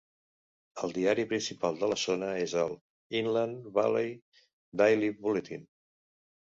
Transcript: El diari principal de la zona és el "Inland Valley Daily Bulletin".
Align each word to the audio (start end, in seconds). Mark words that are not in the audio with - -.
El 0.87 0.95
diari 0.95 1.25
principal 1.33 1.77
de 1.83 1.91
la 1.91 1.99
zona 2.05 2.31
és 2.47 2.57
el 2.63 2.75
"Inland 3.23 3.71
Valley 3.79 4.13
Daily 4.85 5.15
Bulletin". 5.25 5.73